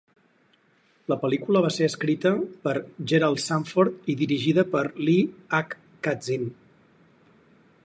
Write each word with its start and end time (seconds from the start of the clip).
La 1.11 1.17
pel·lícula 1.25 1.61
va 1.65 1.69
ser 1.75 1.89
escrita 1.89 2.31
per 2.63 2.73
Gerald 3.11 3.43
Sanford 3.45 4.11
i 4.15 4.17
dirigida 4.23 4.67
per 4.73 4.83
Lee 5.05 5.29
H. 5.61 5.81
Katzin. 6.09 6.53